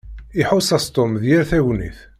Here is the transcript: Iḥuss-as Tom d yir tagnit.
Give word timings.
Iḥuss-as 0.41 0.85
Tom 0.95 1.11
d 1.21 1.23
yir 1.29 1.43
tagnit. 1.49 1.99